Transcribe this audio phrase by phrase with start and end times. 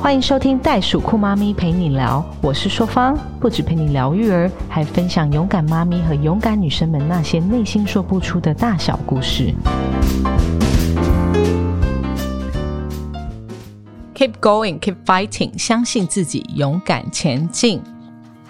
[0.00, 9.52] 欢迎收听袋鼠酷妈咪陪你聊，我是硕芳，不止陪你聊育儿，还分享勇敢妈咪和勇敢女生们那些内心说不出的大小故事。
[14.14, 17.82] Keep going, keep fighting，相信自己，勇敢前进。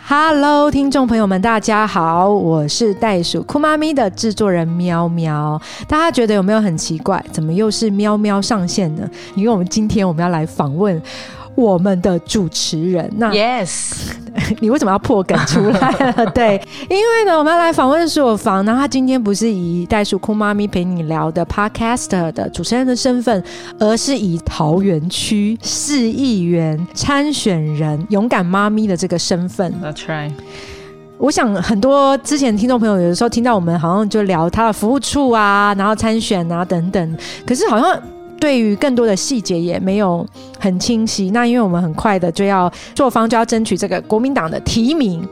[0.07, 5.61] Hello，听众朋友们，大家好，我是袋鼠酷妈咪的制作人喵喵。
[5.87, 7.23] 大家觉得有没有很奇怪？
[7.31, 9.07] 怎么又是喵喵上线呢？
[9.35, 10.99] 因为我们今天我们要来访问
[11.59, 13.13] 我们的主持人。
[13.17, 13.91] 那 Yes，
[14.61, 16.27] 你为什么要破梗出来了？
[16.31, 23.43] 对，因为呢，我们要来访问硕房，然后他今天不是以袋鼠酷妈咪陪你聊的 Podcaster 的主持人的身份，
[23.81, 29.75] 而是以桃园区市议员参选人勇敢妈咪的这个身份。
[29.83, 30.31] That's right。
[31.19, 38.01] 我想很多之前听众朋友有的时候听到我们好像就聊他的服务处啊，然后参选啊等等，可是好像
[38.41, 40.27] 对于更多的细节也没有
[40.59, 41.31] 很清晰。
[41.31, 45.27] 那因为我们很快的就要做方就要争取这个国民党的提名。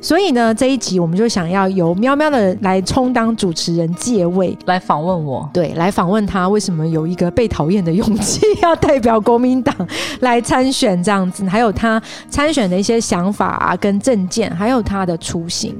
[0.00, 5.48] 所以呢，这一集我们就想要由喵喵的来充当主持人借位，来访问我。
[5.50, 9.74] 对，来访问他为什么有一个被讨厌的勇气，要代表国民党
[10.20, 11.98] 来参选这样子，还有他
[12.28, 15.74] 参选的一些想法啊，跟政见，还有他的雏形。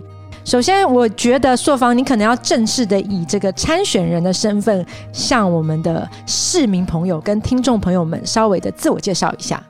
[0.44, 9.62] 首先，我觉得硕方，你可能要正式的以这个参选人的身份，向我们的市民朋友跟听众朋友们稍微的自我介绍一下。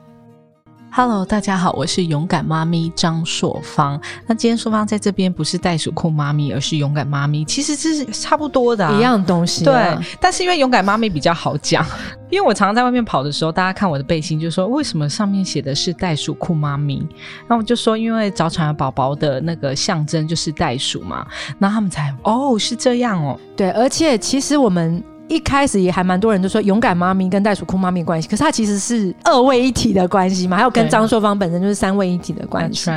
[0.97, 3.99] Hello，大家好，我是勇敢妈咪张硕芳。
[4.25, 11.85] 那今天硕芳在这边不是袋鼠酷妈咪，而是勇敢妈咪，其实这是差不多的、啊，一样东西、对啊，，但是因为勇敢妈咪比较好讲，
[12.29, 17.05] 因为我常常在外面跑的时候，大家看我的背心就说为什么上面写的是袋鼠酷妈咪？
[17.39, 21.27] 然后我就说因为早产儿宝宝的那个象征就是袋鼠嘛，
[21.59, 32.91] 然后他们才哦是这样哦，对，而且其实我们一开始也还蛮多人都说勇敢妈咪跟袋鼠哭妈咪的关系，可是它其实是二位一体的关系嘛，还有跟对张硕芳本身就是三位一体的关系。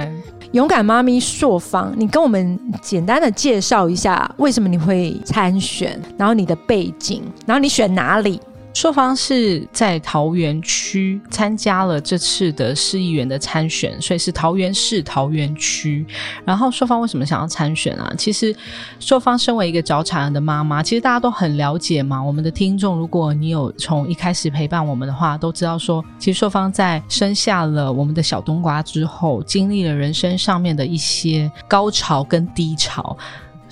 [0.53, 8.41] 勇敢妈咪硕芳，你跟我们简单的介绍一下为什么你会参选，然后你的背景，然后你选哪里？
[8.79, 16.07] 硕芳是在桃园区参加了这次的市议员的参选，所以是桃园市桃园区。
[16.45, 18.15] 然后硕芳为什么想要参选啊？
[18.17, 18.55] 其实
[19.01, 22.23] 硕芳身为一个早产儿的妈妈，其实大家都很了解嘛。
[22.23, 33.19] 我们的听众，如果你有从一开始陪伴我们的话，都知道说，其实硕芳在生下了我们的小冬瓜之后，经历了人生上面的一些高潮跟低潮。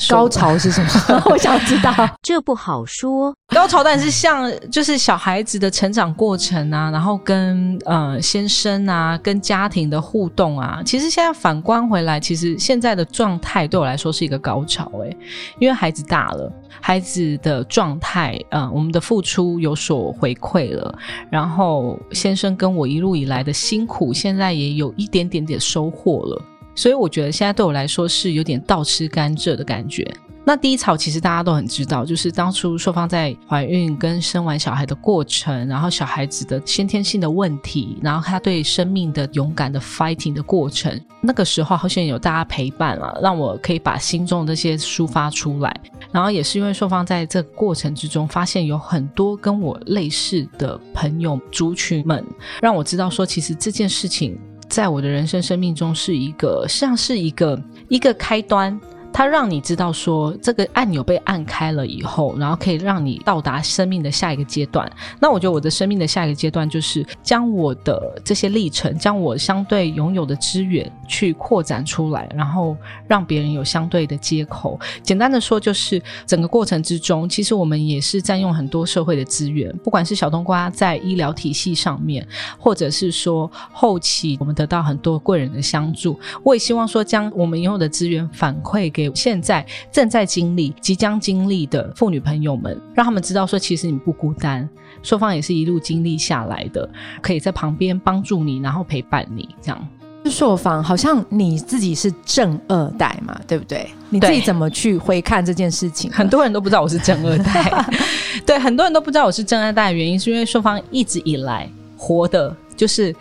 [0.08, 1.22] 高潮是什么？
[1.26, 1.92] 我想知道。
[2.22, 3.34] 这不好说。
[3.54, 15.16] 高潮当然是像就是小孩子的成长过程啊，然后跟呃先生啊，跟家庭的互动啊，其实现在反观回来，其实现在的状态对我来说是一个高潮诶、
[15.60, 20.98] 因为孩子大了，孩子的状态，呃，我们的付出有所回馈了，
[21.30, 26.42] 然后先生跟我一路以来的辛苦，现在也有一点点点收获了。
[26.76, 30.08] 所以我觉得现在对我来说是有点倒吃甘蔗的感觉。
[30.48, 45.80] 那低潮其实大家都很知道，就是当初硕芳在怀孕跟生完小孩的过程，然后小孩子的先天性的问题，然后他对生命的勇敢的 fighting 的过程，那个时候好像有大家陪伴了，让我可以把心中的这些抒发出来。
[46.12, 52.24] 然后也是因为硕芳在这过程之中，发现有很多跟我类似的朋友族群们，
[52.62, 58.78] 让我知道说，其实这件事情在我的人生生命中是一个像是一个一个开端。
[59.16, 64.86] 它让你知道说，这个按钮被按开了以后，然后可以让你到达生命的下一个阶段。
[65.18, 72.76] 那我觉得我的生命的下一个阶段就是将我的这些历程，将我相对拥有的资源去扩展出来，然后
[73.08, 74.78] 让别人有相对的接口。
[75.02, 82.28] 简单的说，就是整个过程之中，其实我们也是占用很多社会的资源，不管是小冬瓜在医疗体系上面，
[82.58, 86.20] 或者是说后期我们得到很多贵人的相助。
[86.42, 94.68] 我也希望说，将我们拥有的资源反馈给现在正在经历、即将经历的妇女朋友们，让他们知道说，其实你不孤单，
[95.02, 96.88] 双方也是一路经历下来的，
[97.20, 99.88] 可以在旁边帮助你，然后陪伴你，这样。
[100.28, 103.88] 硕方，好像你自己是正二代嘛，对不对？
[104.10, 106.10] 你自己怎么去回看这件事情？
[106.10, 107.86] 很多人都不知道我是正二代，
[108.44, 113.14] 对，很多人都不知道我是正二代的原因，是因为朔方一直以来活的就是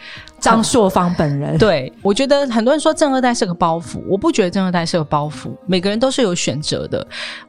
[0.45, 7.05] 张硕芳本人，对，我觉得很多人说正二代是个包袱，我不觉得正二代是个包袱，每个人都是有选择的。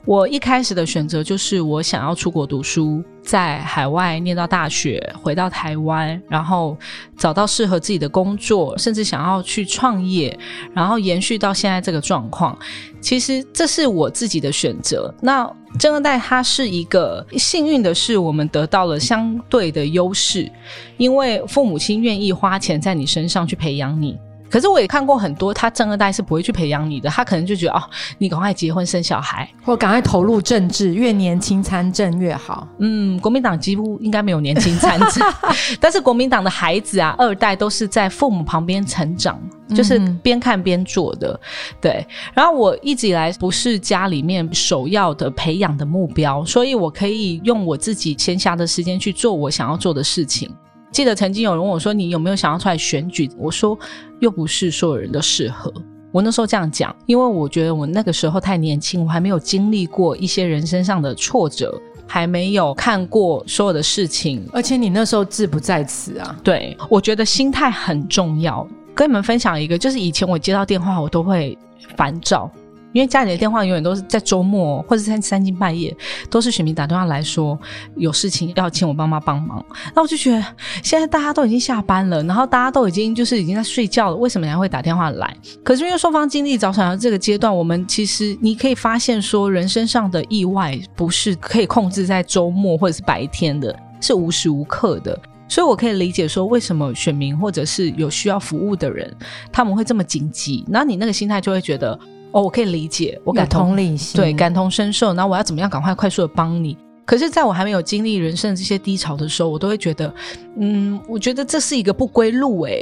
[0.06, 6.78] 我一开始的选择就是我想要出国读书，在海外念到大学，回到台湾，然后
[7.18, 10.38] 找到适合自己的工作，甚至想要去创业，
[10.72, 12.56] 然后延续到现在这个状况。
[13.00, 15.12] 其实这是我自己的选择。
[15.20, 15.44] 那
[15.78, 20.50] 正二代他是一个幸运的是，我们得到了相对的优势，
[20.96, 24.16] 因为父母亲愿意花钱在你身上去培养你。
[24.50, 27.82] 可是我也看过很多，他正二代是不会去培养你的，他可能就觉得哦，
[28.18, 32.66] 你赶快结婚生小孩，或赶快投入政治，越年轻参政越好。
[32.78, 35.26] 嗯，国民党几乎应该没有年轻参政，
[35.80, 39.40] 但是国民党的孩子啊，二代都是在父母旁边成长，
[39.74, 41.38] 就是边看边做的。
[41.80, 50.50] 对，然后我一直以来不是家里面首要的培养的目标，所以我可以用我自己闲暇的时间去做我想要做的事情。
[50.92, 53.78] 记得曾经有人问我说：“你有没有想要出来选举？”我说
[54.20, 55.72] ：“又不是所有人都适合。”
[56.12, 64.42] 我那时候这样讲，因为我觉得我那个时候太年轻，我还没有经历过一些人生上的挫折，还没有看过所有的事情。
[64.50, 66.34] 而且你那时候志不在此啊。
[66.42, 68.66] 对，我觉得心态很重要。
[68.94, 71.58] 跟你们分享一个，就是以前我接到电话，我都会
[71.98, 72.50] 烦躁。
[72.96, 75.94] 因为家里的电话永远都是在周末或者在三更半夜，
[76.30, 77.58] 都是选民打电话来说
[77.94, 79.62] 有事情要请我妈妈帮忙。
[79.94, 80.42] 那我就觉得
[80.82, 85.36] 现在大家都已经下班了，然后大家都已经就是已经在睡觉了，为什么还会打电话来？
[85.62, 95.20] 可是因为双方经历早产到这个阶段，我们其实你可以发现说，人身上的意外不是可以控制在周末或者是白天的，是无时无刻的。
[95.48, 99.14] 所以我可以理解说，为什么选民或者是有需要服务的人，
[99.52, 100.64] 他们会这么紧急。
[100.66, 101.98] 那你那个心态就会觉得。
[102.36, 105.14] 哦，我可以理解，我感同理心，对，感同身受。
[105.14, 106.76] 那我要怎么样赶快快速的帮你？
[107.06, 110.12] 可是，在我还没有经历人生的这些低潮的时候，我都会觉得，
[110.58, 112.72] 嗯，我觉得这是一个不归路哎。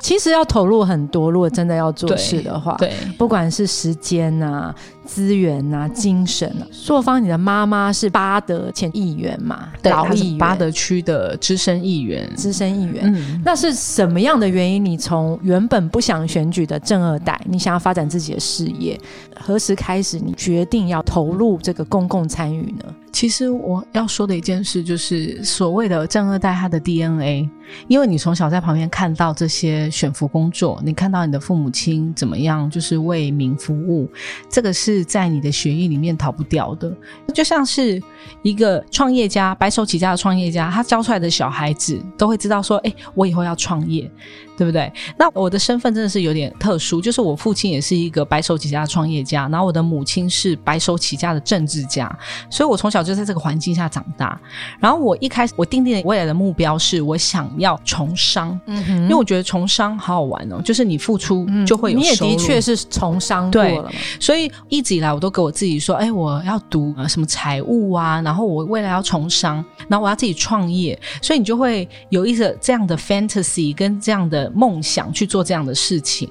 [0.00, 4.74] 其实要投入很多，如果真的要做事的话，对，不管是时间啊。
[5.04, 6.64] 资源啊，精神啊。
[6.70, 9.68] 朔方，你的妈妈是巴德前议员嘛？
[9.82, 12.32] 老议员，巴德区的资深议员。
[12.36, 14.82] 资深议员，嗯，那是什么样的原因？
[14.82, 18.98] 你从原本不想选举的正二代，你想要发展自己的事业，
[19.34, 22.84] 何时开始你决定要投入这个公共参与呢？
[23.12, 27.48] 其实我要说的一件事，就是所谓的正二代，他的 DNA。
[27.88, 34.08] 因为你从小在旁边看到这些选服工作，你看到你的父母亲怎么样，就是为民服务，
[34.48, 36.92] 这个是在你的血液里面逃不掉的。
[37.34, 38.02] 就像是
[38.42, 44.10] 一个创业家，白手起家的创业家，他教出来的小孩子都会知道说：“哎，我以后要创业。”
[44.54, 44.92] 对不对？
[45.16, 52.16] 那我的身份真的是有点特殊，就是我父亲也是一个白手起家的创业家，然后我的母亲是白手起家的政治家，
[52.50, 54.38] 所以我从小就在这个环境下长大。
[54.78, 74.42] 然后我一开始我定定未来的目标是我想要从商，嗯哼，因为我觉得从商好好玩哦，就是你付出就会有你也的确是从商过了，所以一直以来我都给我自己说，哎，我要读什么财务啊，然后我未来要从商，然后我要自己创业，所以你就会有一个这样的 fantasy 跟这样的。
[74.54, 76.28] 梦想去做这样的事情，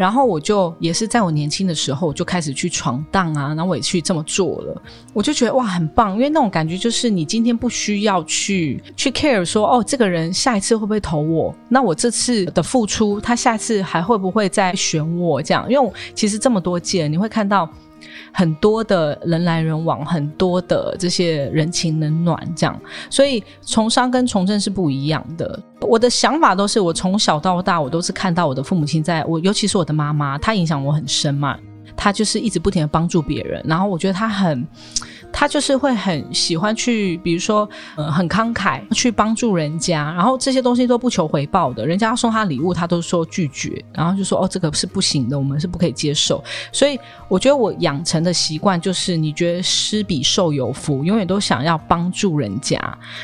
[0.00, 4.82] 然后我就也是在我年轻的时候就开始去闯荡啊，然后我也去这么做了，
[5.12, 15.42] 我就觉得哇很棒，因为那种感觉就是你今天不需要去去 care 说哦这个人下一次会不会投我，那我这次的付出他下次还会不会再选我？
[15.42, 17.68] 这样，因为其实这么多届你会看到。
[18.32, 25.60] 很多的人来人往，很多的这些人情冷暖，这样，所以从商跟从政是不一样的。
[25.80, 31.58] 我的想法都是，我从小到大，我都是看到我的父母亲在我，尤其是我的妈妈，她影响我很深嘛。
[31.96, 34.66] 她就是一直不停的帮助别人，然后我觉得她很。
[35.40, 37.66] 他就是会很喜欢去，比如说，
[37.96, 41.86] 呃，很慷慨去帮助人家，然后这些东西都不求回报的。
[41.86, 52.78] 人家要送他礼物，他都说拒绝，然后就说：“哦，这个是不行的，我们是不可以接受。”所以，我觉得我养成的习惯就是，你觉得施比受有福，永远都想要帮助人家。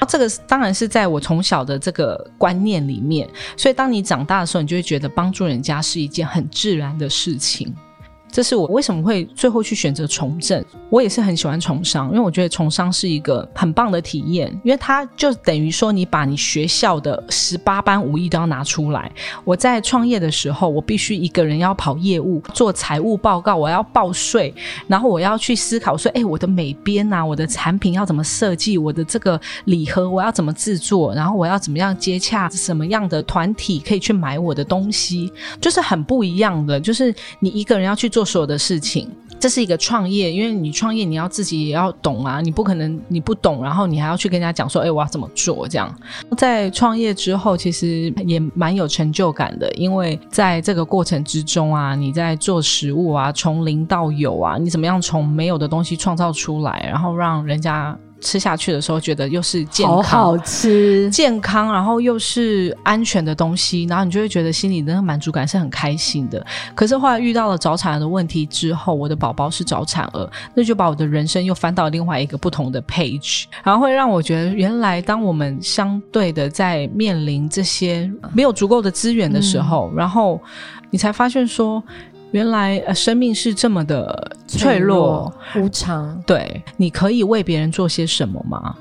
[0.09, 7.77] 这个当然是在我从小的这个观念里面，所以当你长大的时候，你就会觉得帮助人家是一件很自然的事情。
[8.31, 10.63] 这是我为什么会最后去选择从政。
[10.91, 19.11] 我也是很喜欢从商，因为我觉得从商是一个很棒的体验，因为它就等于说你把你学校的十八般武艺都要拿出来。
[19.45, 24.53] 我在创业的时候，我必须一个人要跑业务、做财务报告，我要报税，
[24.87, 28.77] 然后我要去思考说：哎，我的美编啊，我的产品要怎么设计？
[28.77, 31.15] 我的这个礼盒我要怎么制作？
[31.15, 35.33] 然后我要怎么样接洽什么样的团体可以去买我的东西？
[35.61, 38.11] 就是很不一样的，就是你一个人要去。
[38.17, 45.69] 做所有的事情，这是一个创业，因为你创业，你要自己也要懂啊，你不可能你不懂，然后你还要去跟人家讲说，哎，我要怎么做？
[45.69, 45.95] 这样，
[46.35, 66.45] 在创业之后，其实也蛮有成就感的，因为在这个过程之中啊，你在做食物啊，从零到有啊，你怎么样从没有的东西创造出来，然后让人家吃下去的时候，觉得又是健康、好吃，健康，然后又是安全的东西，然后你就会觉得心里那个满足感是很开心的。
[66.75, 80.41] 可是后来遇到了早产儿的问题之后，我的宝宝是早产儿，那就把我的人生又翻到另外一个不同的 page，然后会让我觉得，原来当我们相对的在面临这些没有足够的资源的时候，然后
[80.91, 81.83] 你才发现说。
[82.37, 86.23] 原来呃，生命是这么的脆弱、无常。
[86.27, 88.77] 对，你可以为别人做些什么吗？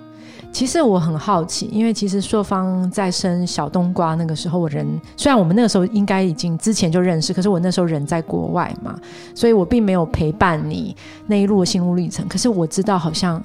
[0.51, 4.85] 其实我很好奇，因为其实硕方在生小冬瓜那个时候，我人
[5.15, 9.00] 虽然我们那个时候应该已经之前就认识，可是我那时候人在国外嘛，
[9.33, 10.93] 所以我并没有陪伴你
[11.25, 12.27] 那一路的心路历程。
[12.27, 13.41] 可是我知道，好像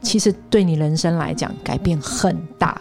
[0.00, 2.80] 其实对你人生来讲改变很大。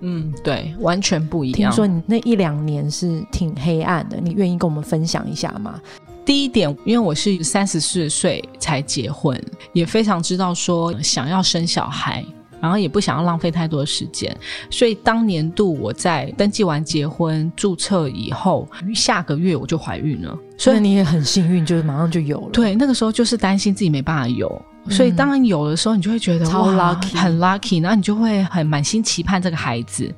[0.00, 1.70] 嗯，对，完全不一样。
[1.70, 5.80] 听说你那一两年是挺黑暗的，你愿意跟我们分享一下吗？
[6.24, 9.40] 第一点，因为我是三十四岁才结婚，
[9.72, 12.24] 也非常知道说想要生小孩，
[12.60, 14.36] 然后也不想要浪费太多时间，
[14.70, 20.38] 所以当年度我在登记完结婚注册以后，下个月我就怀孕了。
[20.56, 22.50] 所以你也很幸运，就是马上就有了。
[22.52, 30.14] 对，那个时候就是担心自己没办法有，所以当然有的时候，你就会觉得超 lucky，很 lucky，然后你就会很满心期盼这个孩子。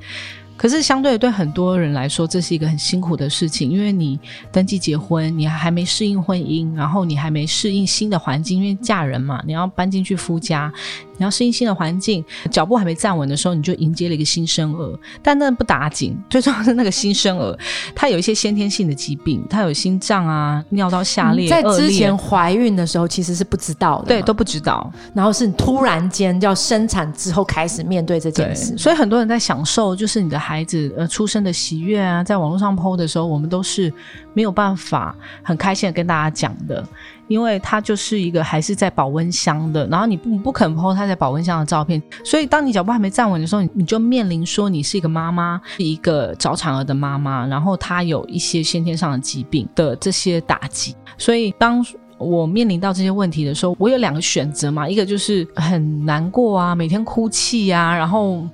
[0.63, 4.17] 可是，相对对很多人来说，这是一个很辛苦的事情，因为你
[4.53, 10.73] 登记结婚，你还没适应婚姻，然后你还没适应新的环境，因为嫁人嘛，你要搬进去夫家。
[11.17, 14.99] 你要适应新的环境，脚步还没站稳的时候，你就迎接了一个新生儿。
[15.23, 17.57] 但那不打紧， 最重要是那个新生儿，
[17.95, 21.49] 他有一些先天性的疾病，他有心脏啊、尿道下裂。
[21.49, 24.93] 在之前怀孕的时候，其实是不知道的，对，都不知道。
[25.15, 33.93] 然后是突然间要生产之后开始面对这件事，所以很多人在享受就是你的孩子呃出生的喜悦啊，在网络上 PO 的时候，我们都是
[34.33, 36.85] 没有办法很开心的跟大家讲的。
[37.33, 51.85] 因为它就是一个还是在保温箱的，然后你不不肯剖它在保温箱的照片，所以当你脚步还没站稳的时候，你就面临说你是一个妈妈，是一个早产儿的妈妈，然后她有一些先天上的疾病的这些打击，所以当
[52.19, 58.47] 我面临到这些问题的时候，我有两个选择嘛，一个就是很难过啊，每天哭泣呀，然后。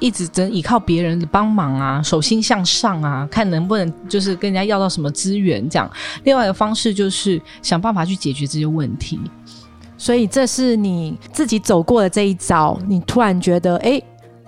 [0.00, 5.90] 一直只能依靠别人的帮忙啊，手心向上啊，看能不能就是跟人家要到什么资源这样。
[6.24, 9.18] 另外一个方式就是想办法去解决这些问题。
[9.96, 14.00] 所以这是你自己走过的这一招，你突然觉得，哎，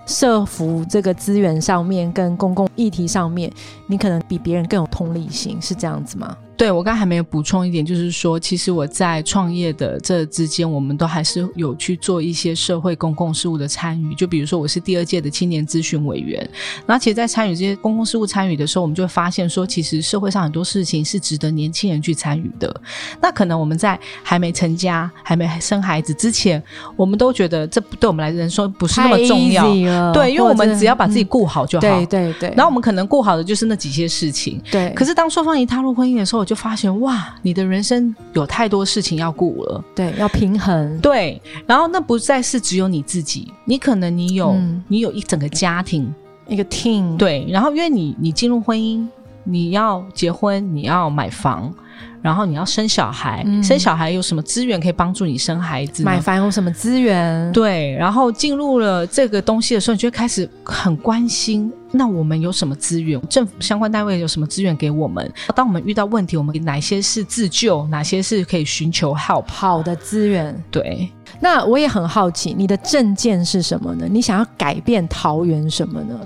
[0.05, 3.51] 社服这个资源上面跟公共议题上面，
[3.87, 6.37] 你可能比别人更有同理心，是这样子吗？
[6.61, 14.13] 对，我刚才还没有补充一点，就是说，其实我在创业的这之间，我们都还是有去做一些社会公共事务的参与。
[14.13, 16.47] 就比如说，我是第二届的青年咨询委员，
[16.85, 22.71] 然后其实，在参与这些公共事务参与的时候，我们就会发现说，其实社会上很多事情是值得年轻人去参与的。
[23.19, 26.61] 那可能我们在还没成家、还没生孩子之前，
[26.95, 30.13] 我们都觉得这对我们来人说不是那么重要。
[30.13, 31.81] 对，因为我们只要把自己顾好就好。
[31.81, 32.49] 对对对。
[32.49, 34.61] 然后我们可能顾好的就是那几些事情。
[34.69, 34.93] 对。
[34.93, 44.53] 可是当双方一踏入婚姻的时候，就发现哇，你的人生有太多事情要顾了，对，要平衡，对，然后那不再是只有你自己，你可能你有
[44.89, 46.13] 你有一整个家庭，
[46.49, 49.07] 一个 team，对，然后因为你你进入婚姻，
[49.45, 51.73] 你要结婚，你要买房。
[52.21, 56.03] 然后你要生小孩，生小孩有什么资源可以帮助你生孩子？
[56.03, 57.51] 买房有什么资源？
[57.51, 63.19] 对，然后进入了这个东西的时候，你就开始很关心，那我们有什么资源？
[63.27, 65.31] 政府相关单位有什么资源给我们？
[65.55, 70.55] 当我们遇到问题，我们哪些是自救，哪些是可以寻求 help 好的资源？
[70.69, 71.09] 对。
[71.39, 74.05] 那我也很好奇，你的证件是什么呢？
[74.07, 76.19] 你想要改变桃园什么呢？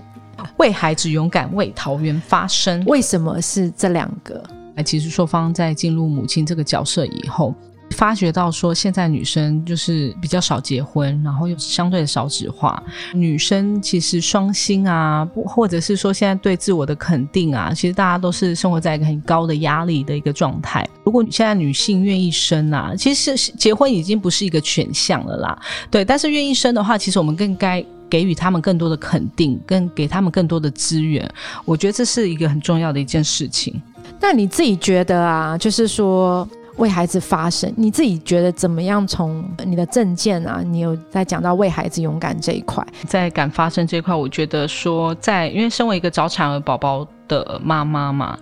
[0.58, 2.84] 为孩子勇敢，为桃园发声。
[2.86, 4.44] 为什么是这两个？
[4.76, 7.54] 哎，其实硕方在进入母亲这个角色以后，
[7.92, 12.82] 发觉到说现在女生就是比较少结婚，然后又相对的少子化，
[13.14, 20.88] 女生其实双薪啊，或者是说现在对自我的肯定啊，其实大家都是生活在一个很高的压力的一个状态。
[21.06, 25.58] 如果现在女性愿意生啊，其实是结婚已经不是一个选项了啦。
[25.92, 31.30] 对，但是愿意生的话，其实我们更该给予他们更多的肯定，跟给他们更多的资源。
[31.66, 33.82] 我觉得这是一个很重要的一件事情。
[34.20, 36.48] 那你自己觉得啊，就是说
[36.78, 39.06] 为孩子发声，你自己觉得怎么样？
[39.08, 48.38] 从你的证件啊，你有在讲到为孩子勇敢这一块，在敢发声这一块，我觉得说在，因为身为一个早产儿宝宝的妈妈嘛，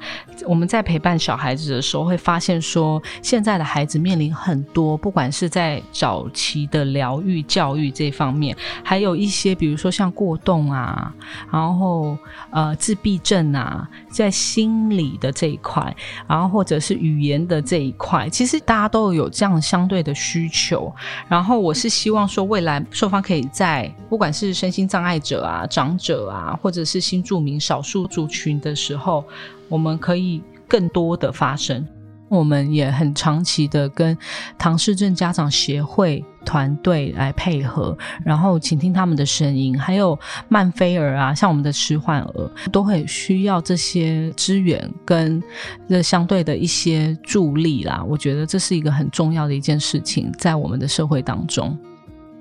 [0.45, 11.13] 我们在陪伴小孩子的时候，会发现说，现在的孩子面临很多，不管是在早期的疗愈、教育这方面，还有一些，比如说像过动啊，
[11.51, 12.17] 然后
[12.49, 15.95] 呃自闭症啊，在心理的这一块，
[16.27, 20.93] 然后或者是语言的这一块，其实大家都有这样相对的需求。
[21.29, 28.72] 然后我是希望说，未来受方可以在不管是身心障碍者啊、长者啊，或者是新住民少数族群的。
[28.75, 29.23] 时候，
[29.69, 31.85] 我们可以更多的发声。
[32.29, 34.17] 我们也很长期的跟
[34.57, 39.79] 唐氏症家长协会团队来配合，然后倾听他们的声音。
[39.79, 40.17] 还有
[40.49, 45.43] 曼菲尔啊，像我们的痴患儿，都会需要这些资源跟
[45.87, 48.03] 这相对的一些助力啦。
[48.03, 51.77] 我觉得这是一个很重要的一件事情，在我们的社会当中。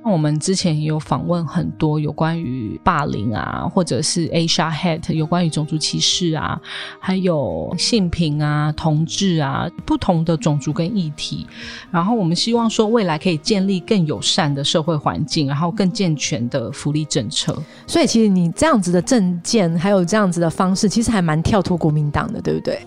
[0.04, 6.61] 那我们之前也有访问很多有关于霸凌啊，或者是 Asia Hat 有关于种族歧视啊，
[6.99, 11.47] 还有性平啊、同志啊，不同的种族跟议题。
[11.90, 17.56] 然后我们希望说，未来可以建立更友善的社会环境，然后更健全的福利政策。
[17.87, 22.80] 所以，其实你这样子的政见，还有这样子的方式，其实还蛮跳脱国民党的，对不对？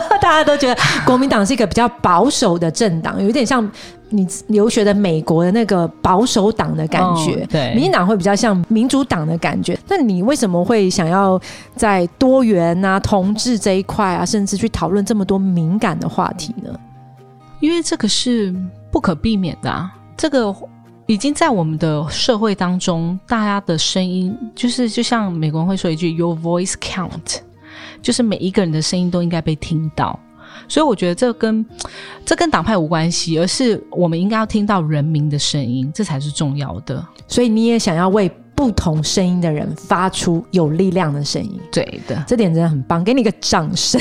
[0.20, 3.68] 大家都觉得国民党是一个比较保守的政党，有点像
[4.10, 7.46] 你留学的美国的那个保守党的感觉。
[7.50, 9.78] 对，民进党会比较像民主党的感觉。
[9.88, 11.40] 那你为什么会想要
[11.74, 16.70] 在多元啊、同志这一块啊，甚至去讨论这么多敏感的话题呢？
[17.60, 18.54] 因为这个是
[18.90, 20.54] 不可避免的，啊，这个
[21.06, 27.45] 已经在我们的社会当中，大家的声音就是就像美国人会说一句 “Your voice count”。
[28.06, 30.16] 就是每一个人的声音都应该被听到，
[30.68, 31.66] 所以我觉得这跟
[32.24, 37.04] 这跟党派无关系，而是我们应该要听到人民的声音，这才是重要的。
[37.26, 44.00] 所以你也想要为不同声音的人发出有力量的声音，对的，这点真的很棒，给你个掌声。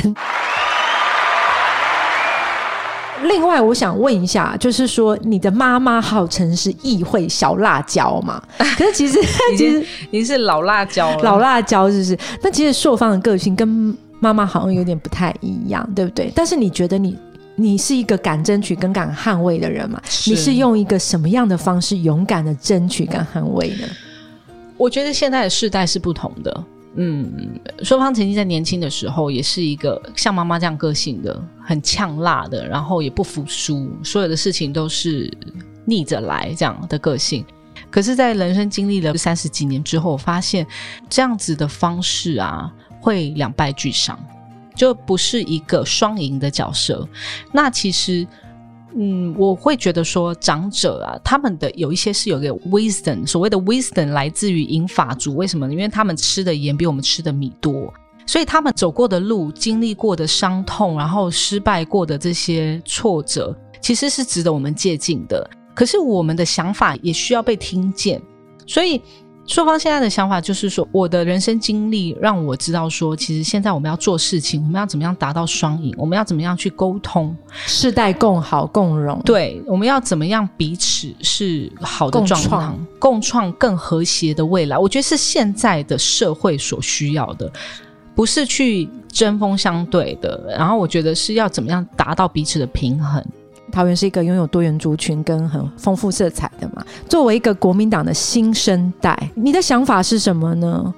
[3.25, 8.41] 另外，我想问一下，就是说你的妈妈号称是议会小辣椒嘛？
[8.77, 9.20] 可是其实
[9.58, 12.17] 其实您是老辣椒，老辣椒是不是？
[12.41, 16.32] 那其实朔方的个性跟妈妈好像有点不太一样，对不对？
[16.36, 17.17] 但是你觉得你
[17.55, 20.01] 你是一个敢争取跟敢捍卫的人嘛？
[20.25, 23.88] 你是用一个什么样的方式勇敢的争取跟捍卫呢？
[24.77, 26.63] 我觉得现在的世代是不同的。
[26.98, 35.32] 嗯，双方曾经在年轻的时候，也是一个像妈妈这样个性的，很呛辣的，然后也不服输，所有的事情都是
[35.86, 37.46] 逆着来这样的个性。
[37.92, 40.66] 可是，在人生经历了三十几年之后，发现
[41.10, 44.18] 这样子的方式啊，会两败俱伤，
[44.74, 47.08] 就不是一个双赢的角色。
[47.51, 48.25] 那其实。
[48.98, 55.70] 嗯，我会觉得说长者啊，他们的有一些是有个 wisdom，所谓的 wisdom 来自于银法族，为什么？
[55.70, 57.94] 因为他们吃的盐比我们吃的米多，
[58.25, 65.50] 所以他们走过的路、经历过的伤痛，然后失败过的这些挫折，其实是值得我们借鉴的。
[65.74, 68.22] 可是我们的想法也需要被听见，
[68.66, 69.01] 所以。
[69.48, 75.94] 双方现在的想法就是说，我的人生经历让我知道说，其实现在我们要做事情，我们要怎么样达到双赢？
[75.98, 77.36] 我们要怎么样去沟通，
[77.68, 79.22] 世代共好共荣？
[79.24, 84.77] 对，我们要怎么样彼此是好的状况，共创更和谐的未来？
[84.77, 87.51] 我觉得是现在的社会所需要的，
[88.16, 90.55] 不是去针锋相对的。
[90.58, 93.24] 然后我觉得是要怎么样达到彼此的平衡。
[93.75, 96.81] 桃园是一个拥有多元族群跟很丰富色彩的嘛。
[97.09, 100.94] 作为一个国民党的新生代，你的想法是什么呢？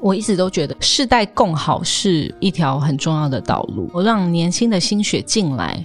[0.00, 5.84] 我一直都觉得世代共好是一条很重要的道路，我让年轻的心血进来。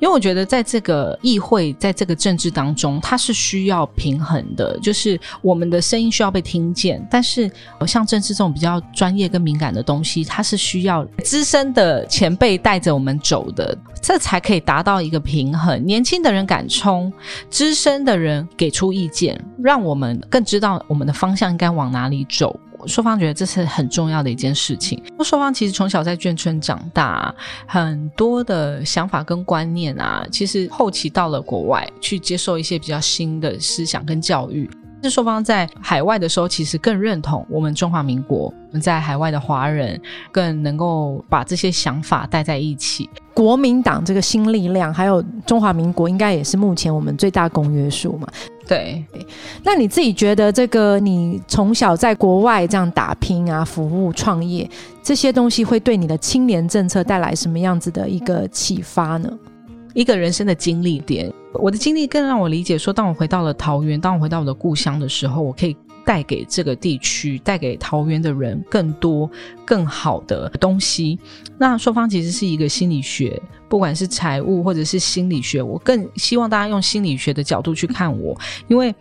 [0.00, 7.50] 因为我觉得，在这个议会，在这个政治当中，它是需要平衡的，就是我们的声音需要被听见，但是
[7.84, 15.84] 像政治这种比较专业跟敏感的东西，它是需要资深的前辈带着我们走的，这才可以达到一个平衡。
[15.84, 17.12] 年轻的人敢冲，
[17.50, 22.58] 资深的人给出意见，让我们更知道我们的方向应该往哪里走。
[22.86, 25.02] 硕方觉得这是很重要的一件事情。
[25.24, 27.34] 硕方其实从小在眷村长大，
[27.66, 34.70] 很多的想法跟观念啊，其实后期到了国外去接受一些比较新的思想跟教育。
[35.02, 40.00] 是双方在海外的时候，其实更认同我们中华民国，我们在海外的华人
[40.32, 43.08] 更能够把这些想法带在一起。
[43.32, 48.26] 国民党这个新力量，还有中华民国，应该也是目前我们最大公约数嘛。
[48.66, 49.02] 对，
[49.62, 54.68] 那你自己觉得这个你从小在国外这样打拼啊、服务、创业
[55.02, 59.30] 这些东西，会对你的青年政策带来什么样子的一个启发呢？
[59.98, 65.76] 一个人生的经历点，我的经历更让我理解说，当我回到了桃园，当我回到我的故乡的时候，我可以。
[66.06, 69.30] 带给这个地区、带给桃园的人更多
[69.62, 71.18] 更好的东西。
[71.58, 78.34] 那双方其实是一个心理学，不管是财务或者是心理学，我更希望大家用心理学的角度去看我，
[78.68, 78.94] 因为。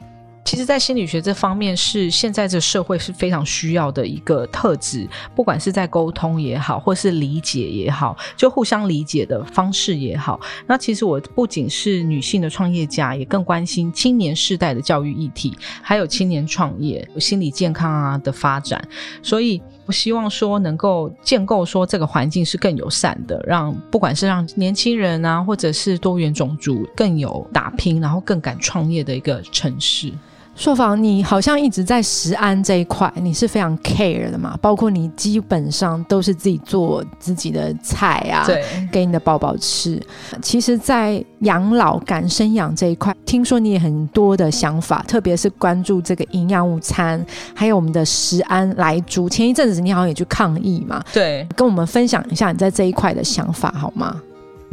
[0.48, 5.06] 其实，在心理学这方面，是现在这社会是非常需要的一个特质，
[5.36, 10.40] 不管是在沟通也好，或是理解也好，就互相理解的方式也好。
[10.66, 18.82] 那其实我不仅是女性的创业家，也更关心青年世代的教育议题，还有青年创业、心理健康啊的发展。
[19.22, 30.14] 所以我希望说，能够建构说这个环境是更友善的，让不管是让年轻人啊，或者是多元种族更有打拼，然后更敢创业的一个城市。
[30.58, 34.58] 硕房，你好像一直在食安这一块，你是非常 care 的嘛？
[34.60, 40.02] 包括你基本上都是自己做自己的菜啊，对，给你的宝宝吃。
[40.42, 49.30] 其实，在养老敢生养这一块，听说你也很多的想法，特别是关注这个营养午餐，还有我们的食安来猪。
[49.30, 51.00] 前一阵子你好像也去抗议嘛？
[51.14, 54.20] 对，跟我们分享一下你在这一块的想法好吗？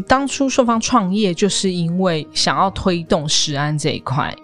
[0.09, 4.35] 当初硕方创业就是因为想要推动食安这一块。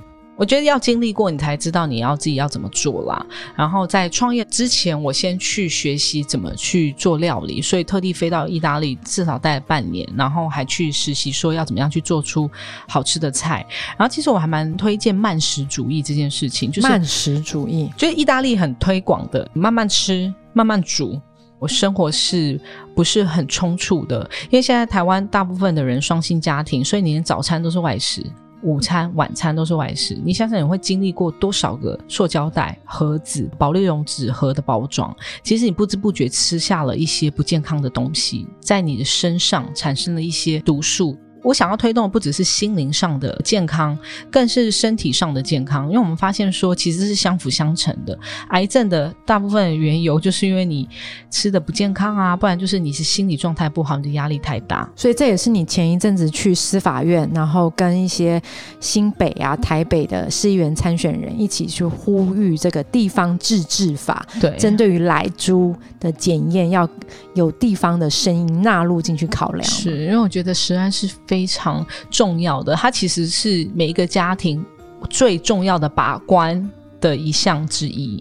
[0.41, 3.27] 我觉得要经历过，你才知道你要自己要怎么做啦。
[3.55, 12.51] 然后在创业之前，我先去学习怎么去做料理，所以特地飞到意大利，至少待了半年，然后还去实习，说要怎么样去做出
[12.89, 13.67] 好吃的菜。
[13.99, 21.21] 然后其实我还蛮推荐慢食主义这件事情，就是慢食主义，就是意大利很推广的，慢慢吃，慢慢煮。
[21.59, 22.59] 我生活是
[22.97, 24.27] 不是很充促的？
[24.45, 28.25] 因为现在台湾大部分的人双薪家庭，所以你连早餐都是外食。
[28.63, 35.15] 午餐、晚餐都是外食，你想想你会经历过多少个塑胶袋、盒子、保利绒纸盒的包装？
[35.43, 41.19] 其实你不知不觉吃下了一些不健康的东西，在你的身上产生了一些毒素。
[41.43, 43.99] 我想要推动的不只是心灵上的健康，
[44.31, 45.87] 更是身体上的健康。
[45.87, 48.19] 因为我们发现说，其实是相辅相成的。
[48.49, 50.87] 癌症的大部分缘由，就是因为你
[51.31, 54.87] 吃的不健康啊，不然就是你是心理状态不好，你的压力太大。
[54.95, 58.41] 所以这也是你前一阵子去司法院，然后跟一些
[58.79, 66.87] 新北啊、台北的市议员参选人一起去呼吁这个地方自治法，对，针对于来猪的检验，要
[67.35, 69.65] 有地方的声音纳入进去考量。
[69.65, 71.09] 是因为我觉得食安是。
[71.31, 74.65] 非常重要的，它其实是每一个家庭
[75.09, 76.69] 最重要的把关
[77.01, 78.21] 的一项之一。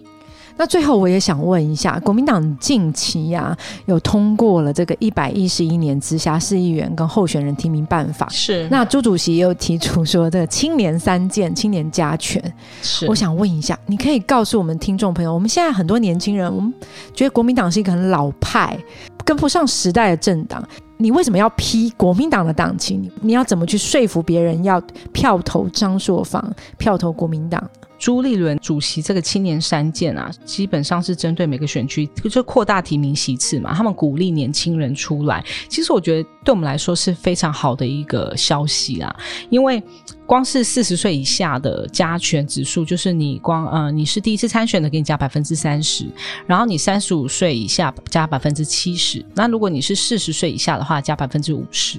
[0.56, 8.68] 那最后我也想问一下，国民党近期呀有通过了这个一百一十一年直辖市议员跟候选人提名办法，是。
[8.70, 12.40] 那朱主席又提出说，这个青年三件，青年加权。
[12.82, 13.06] 是。
[13.08, 16.72] 我想问一下，你可以告诉我们听众朋友，我们现在很多年轻人，我们
[17.14, 18.78] 觉得国民党是一个很老派、
[19.24, 20.66] 跟不上时代的政党。
[20.96, 23.00] 你为什么要批国民党的党旗？
[23.22, 24.78] 你要怎么去说服别人要
[25.12, 27.70] 票投张硕芳，票投国民党？
[27.98, 33.74] 朱立伦主席这个青年三件啊，基本上是针对每个选区，就扩大提名席次嘛。
[33.74, 39.14] 他们鼓励年轻人出来，其实我觉得对我们来说是非常好的一个消息啊，
[39.48, 39.82] 因为。
[40.30, 46.06] 光是四十岁以下的加权指数，就是你光呃你是第一次参选的，给你加百分之三十，
[46.46, 51.98] 然后你三十五岁以下加百分之七十，那如果你是四十岁以下的话，加百分之五十。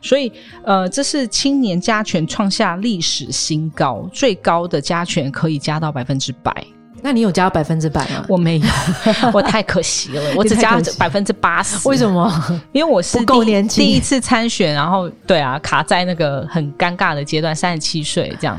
[0.00, 0.30] 所以
[0.62, 6.64] 呃，这是青年加权创下历史新高，最高的加权可以加到百分之百。
[7.04, 8.24] 那你有加百分之百吗？
[8.28, 8.66] 我没有，
[9.34, 11.76] 我太可惜了， 我只加百分之八十。
[11.88, 12.32] 为什么？
[12.70, 18.58] 因为我是不够年轻，第一次参选，然后对啊，卡在那个很尴尬的阶段，三十七岁这样。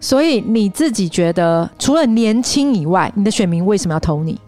[0.00, 4.38] 所以你自己觉得，除了年轻以外，你的选民为什么要投你？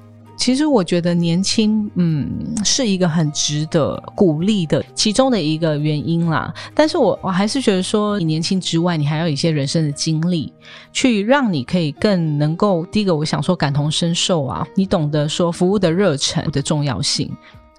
[0.41, 2.27] 其实我觉得年轻，嗯，
[2.65, 6.51] 是一个很值得鼓励的其中的一个原因啦。
[6.75, 10.51] 但是我我还是觉得说，你年轻之外，你还有一些人生的经历，
[10.95, 17.31] 去让你可以更能够第一个，我想说感同身受啊，你懂得说服务的热忱的重要性。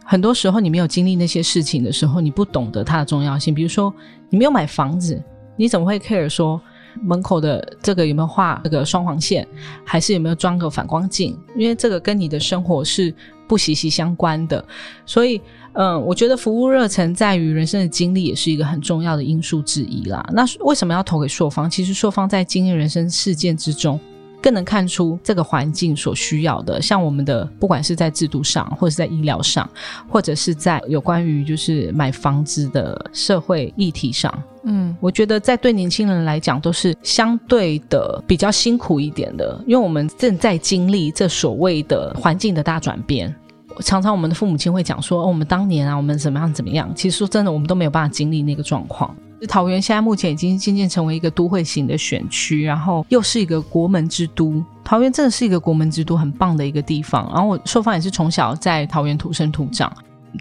[0.05, 3.55] 很多时候你没有经历那些事情的时候，你不懂得它的重要性。
[3.55, 3.91] 比如说
[4.29, 5.19] 你没有买房子，
[5.55, 6.61] 你怎么会 care 说？
[7.03, 9.47] 门口的这个有没有画这个双黄线，
[9.83, 11.37] 还是有没有装个反光镜？
[11.55, 13.13] 因为这个跟你的生活是
[13.47, 14.63] 不息息相关的，
[15.05, 15.41] 所以，
[15.73, 20.25] 嗯，我觉得服务热忱在于人生的经历也是一个很重要的因素之一啦。
[20.33, 21.69] 那为什么要投给朔方？
[21.69, 23.99] 其实朔方在经历人生事件之中。
[24.41, 29.69] 更能看出这个环境所需要的，像我们的不管是在制度上，或者是在医疗上，
[30.09, 43.33] 或者是在有关于就是买房子的社会议题上，嗯，我觉得在对年轻人来讲都是相对的比较辛苦一点的，因为我们正在经历这所谓的环境的大转变。
[43.79, 46.91] 常常我们的父母亲会讲说，哦，我们当年啊，我们怎么样怎么样。
[46.95, 49.15] 其实说真的，我们都没有办法经历那个状况。
[49.49, 54.63] 桃园现在目前已经渐渐成为一个都会型的选区，然后又是一个国门之都。
[54.83, 57.27] 桃园真的是一个国门之都，很棒的一个地方。
[57.33, 59.91] 然后我受访也是从小在桃园土生土长，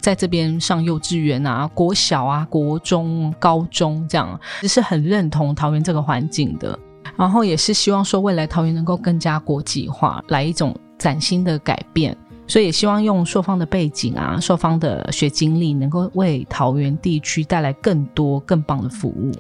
[0.03, 6.79] 在这边上幼稚园啊、国小啊、国中、高中这样，只是很认同桃园这个环境的。
[7.17, 12.15] 然后也是希望说未来桃园能够更加国际化，来一种崭新的改变。
[12.51, 19.31] 所以也希望用硕方的背景啊，硕方的学经历，能够为桃园地区带来更多更棒的服务。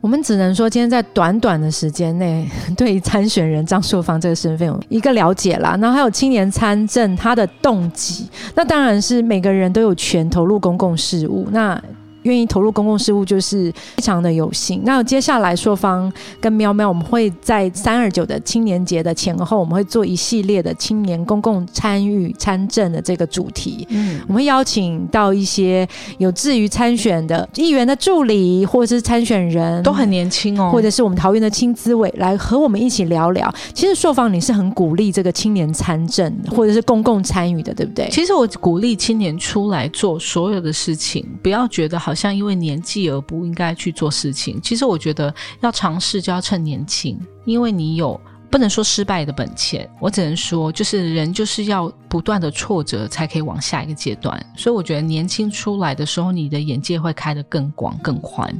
[0.00, 5.76] 我们只能说，今天在短短的时间内， 对于参选人张硕方这个身份有一个了解啦。
[5.80, 11.46] 然后还有青年参政他的动机，那当然是每个人都有权投入公共事务。
[11.50, 11.78] 那
[12.24, 14.82] 愿意投入公共事务，就是非常的有幸。
[14.84, 23.86] 那接下来硕方跟喵喵，我们会在三二九的青年节的前后，我们会做一系列的青年公共参与参政的这个主题。
[23.90, 33.54] 嗯，我们会邀请到一些有志于参选的议员的助理，或者是参选人，都很年轻哦，或者是我们桃园的青资委来和我们一起聊聊。
[33.74, 38.08] 其实硕方你是很鼓励这个青年参政，或者是公共参与的，对不对？
[38.10, 42.13] 其实我鼓励青年出来做所有的事情，不要觉得好。
[42.14, 58.56] 好像因为年纪而不应该去做事情，其实我觉得要尝试就要趁年轻，因为你有不能说失败的本钱，我只能说就是人就是要不断的挫折才可以往下一个阶段，所以我觉得年轻出来的时候，你的眼界会开得更广更宽。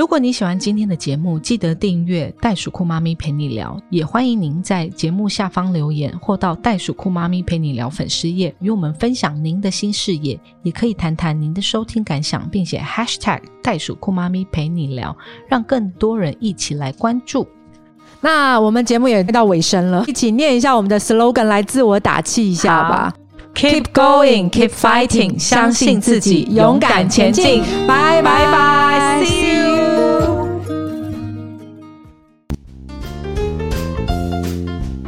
[0.00, 15.14] 如果你喜欢今天的节目，记得订阅袋鼠酷妈咪陪你聊，也欢迎您在节目下方留言，或到袋鼠酷妈咪陪你聊粉丝页与我们分享您的新视野，也可以谈谈您的收听感想，并且 #hashtag 袋鼠酷妈咪陪你聊，
[15.46, 17.46] 让更多人一起来关注。
[18.22, 23.12] 那我们节目也到尾声了，一起念一下我们的 slogan 来自我打气一下吧
[23.54, 27.62] ：Keep going, keep fighting，相信自己，勇敢前进。
[27.86, 29.60] 拜拜拜，See you。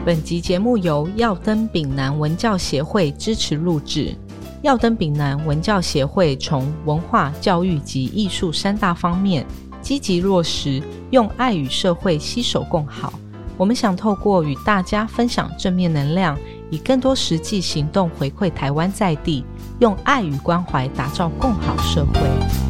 [0.04, 4.14] 本集节目由耀登丙南文教协会支持录制。
[4.62, 9.44] 耀登丙南文教协会从文化、教育及艺术三大方面
[9.80, 13.12] 积极落实，用爱与社会携手共好。
[13.56, 16.38] 我们想透过与大家分享正面能量，
[16.72, 19.44] 以更多实际行动回馈台湾在地，
[19.80, 22.61] 用爱与关怀打造更好社会。